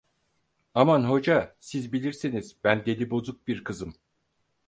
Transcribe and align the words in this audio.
Aman 0.73 1.03
Hoca, 1.09 1.55
siz 1.59 1.93
bilirsiniz, 1.93 2.55
ben 2.63 2.85
delibozuk 2.85 3.47
bir 3.47 3.63
kızım. 3.63 3.95